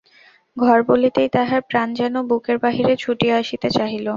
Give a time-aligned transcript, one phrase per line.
[0.57, 4.07] ঘর বলিতেই তাহার প্রাণ যেন বুকের বাহিরে ছুটিয়া আসিতে চাহিল।